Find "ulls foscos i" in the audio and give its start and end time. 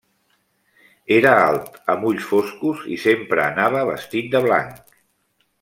2.13-2.99